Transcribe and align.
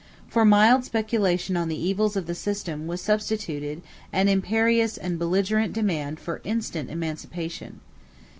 For 0.27 0.43
mild 0.43 0.83
speculation 0.83 1.55
on 1.55 1.67
the 1.67 1.79
evils 1.79 2.15
of 2.15 2.25
the 2.25 2.33
system 2.33 2.87
was 2.87 3.01
substituted 3.01 3.83
an 4.11 4.29
imperious 4.29 4.97
and 4.97 5.19
belligerent 5.19 5.73
demand 5.73 6.19
for 6.19 6.41
instant 6.43 6.89
emancipation. 6.89 7.81